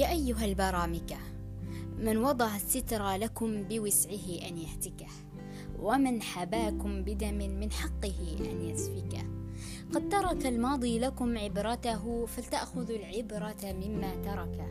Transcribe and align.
يا 0.00 0.10
أيها 0.10 0.44
البرامكة 0.44 1.16
من 1.98 2.16
وضع 2.16 2.56
الستر 2.56 3.16
لكم 3.16 3.62
بوسعه 3.62 4.48
أن 4.48 4.58
يهتكه 4.58 5.06
ومن 5.78 6.22
حباكم 6.22 7.02
بدم 7.02 7.34
من 7.34 7.72
حقه 7.72 8.36
أن 8.40 8.60
يسفكه. 8.62 9.24
قد 9.94 10.08
ترك 10.08 10.46
الماضي 10.46 10.98
لكم 10.98 11.38
عبرته 11.38 12.26
فلتأخذوا 12.26 12.96
العبرة 12.96 13.72
مما 13.72 14.14
تركه. 14.24 14.68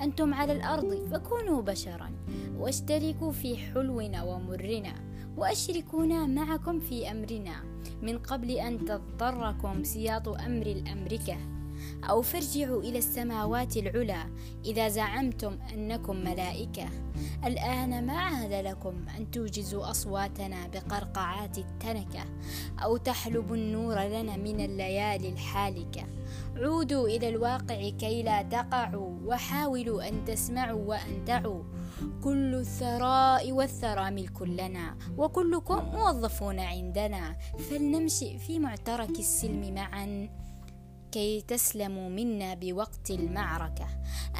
أنتم 0.00 0.34
على 0.34 0.52
الأرض 0.52 1.08
فكونوا 1.12 1.62
بشرا 1.62 2.10
واشتركوا 2.58 3.32
في 3.32 3.56
حلونا 3.56 4.22
ومرنا 4.22 4.94
وأشركونا 5.36 6.26
معكم 6.26 6.80
في 6.80 7.10
أمرنا 7.10 7.62
من 8.02 8.18
قبل 8.18 8.50
أن 8.50 8.84
تضطركم 8.84 9.84
سياط 9.84 10.28
أمر 10.28 10.66
الأمركة 10.66 11.59
أو 12.04 12.22
فارجعوا 12.22 12.82
إلى 12.82 12.98
السماوات 12.98 13.76
العلى 13.76 14.26
إذا 14.64 14.88
زعمتم 14.88 15.58
أنكم 15.74 16.16
ملائكة. 16.16 16.88
الآن 17.44 18.06
ما 18.06 18.12
عاد 18.12 18.52
لكم 18.52 18.94
أن 19.18 19.30
توجزوا 19.30 19.90
أصواتنا 19.90 20.66
بقرقعات 20.66 21.58
التنكة 21.58 22.24
أو 22.82 22.96
تحلبوا 22.96 23.56
النور 23.56 24.00
لنا 24.00 24.36
من 24.36 24.60
الليالي 24.60 25.28
الحالكة. 25.28 26.06
عودوا 26.56 27.08
إلى 27.08 27.28
الواقع 27.28 27.88
كي 27.88 28.22
لا 28.22 28.42
تقعوا 28.42 29.18
وحاولوا 29.24 30.08
أن 30.08 30.24
تسمعوا 30.24 30.84
وأن 30.88 31.24
تعوا 31.26 31.62
كل 32.24 32.54
الثراء 32.54 33.52
والثرى 33.52 34.10
ملك 34.10 34.42
لنا 34.42 34.96
وكلكم 35.16 35.84
موظفون 35.84 36.58
عندنا. 36.58 37.36
فلنمشي 37.70 38.38
في 38.38 38.58
معترك 38.58 39.18
السلم 39.18 39.74
معا. 39.74 40.28
كي 41.12 41.40
تسلموا 41.48 42.08
منا 42.08 42.54
بوقت 42.54 43.10
المعركة. 43.10 43.86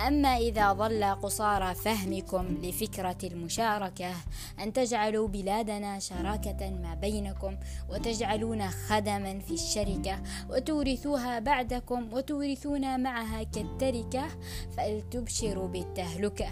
أما 0.07 0.37
إذا 0.37 0.73
ظل 0.73 1.05
قصارى 1.05 1.75
فهمكم 1.75 2.47
لفكرة 2.63 3.19
المشاركة 3.25 4.15
أن 4.61 4.73
تجعلوا 4.73 5.29
بلادنا 5.29 5.99
شراكة 5.99 6.71
ما 6.71 6.95
بينكم 6.95 7.57
وتجعلون 7.89 8.71
خدما 8.71 9.39
في 9.39 9.55
الشركة 9.55 10.23
وتورثوها 10.51 11.39
بعدكم 11.39 12.13
وتورثون 12.13 13.03
معها 13.03 13.43
كالتركة 13.43 14.29
فلتبشروا 14.77 15.69
بالتهلكة. 15.69 16.51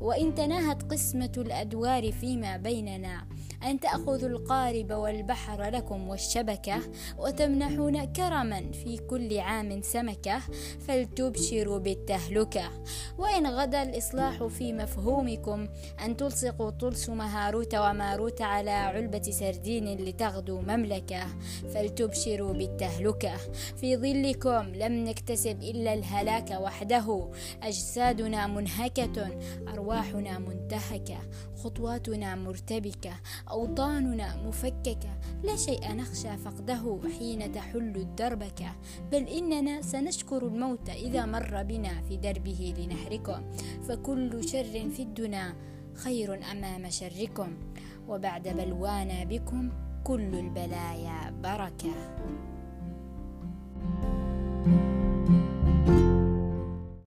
وإن 0.00 0.34
تناهت 0.34 0.92
قسمة 0.92 1.32
الأدوار 1.36 2.12
فيما 2.12 2.56
بيننا 2.56 3.28
أن 3.62 3.80
تأخذوا 3.80 4.28
القارب 4.28 4.92
والبحر 4.92 5.62
لكم 5.70 6.08
والشبكة 6.08 6.80
وتمنحون 7.18 8.04
كرما 8.04 8.72
في 8.72 8.98
كل 8.98 9.38
عام 9.38 9.82
سمكة 9.82 10.40
فلتبشروا 10.88 11.78
بالتهلكة. 11.78 12.70
وإن 13.18 13.46
غدا 13.46 13.82
الإصلاح 13.82 14.44
في 14.44 14.72
مفهومكم 14.72 15.68
أن 16.04 16.16
تلصقوا 16.16 16.70
طلسم 16.70 17.20
هاروت 17.20 17.74
وماروت 17.74 18.42
على 18.42 18.70
علبة 18.70 19.22
سردين 19.22 19.94
لتغدو 20.04 20.60
مملكة 20.60 21.26
فلتبشروا 21.74 22.52
بالتهلكة. 22.52 23.36
في 23.76 23.96
ظلكم 23.96 24.74
لم 24.74 25.04
نكتسب 25.04 25.62
إلا 25.62 25.94
الهلاك 25.94 26.50
وحده. 26.60 27.30
أجسادنا 27.62 28.46
منهكة 28.46 29.38
أرواحنا 29.68 30.38
منتهكة 30.38 31.18
خطواتنا 31.64 32.34
مرتبكة. 32.34 33.12
أوطاننا 33.50 34.36
مفككة 34.36 35.18
لا 35.44 35.56
شيء 35.56 35.94
نخشى 35.94 36.36
فقده 36.36 36.98
حين 37.18 37.52
تحل 37.52 37.96
الدربكة 37.96 38.72
بل 39.12 39.22
إننا 39.28 39.82
سنشكر 39.82 40.46
الموت 40.46 40.88
إذا 40.88 41.26
مر 41.26 41.62
بنا 41.62 42.02
في 42.08 42.16
دربه 42.16 42.74
لنحركم 42.78 43.42
فكل 43.88 44.48
شر 44.48 44.90
في 44.90 45.02
الدنا 45.02 45.54
خير 45.94 46.52
أمام 46.52 46.90
شركم. 46.90 47.56
وبعد 48.08 48.48
بلوانا 48.48 49.24
بكم 49.24 49.70
كل 50.04 50.34
البلايا 50.34 51.30
بركة. 51.30 52.16